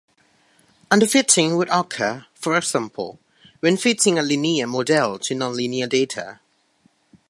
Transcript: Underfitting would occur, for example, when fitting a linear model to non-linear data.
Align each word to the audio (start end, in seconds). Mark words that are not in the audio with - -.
Underfitting 0.89 1.59
would 1.59 1.69
occur, 1.69 2.25
for 2.33 2.57
example, 2.57 3.19
when 3.59 3.77
fitting 3.77 4.17
a 4.17 4.23
linear 4.23 4.65
model 4.65 5.19
to 5.19 5.35
non-linear 5.35 5.85
data. 5.85 6.39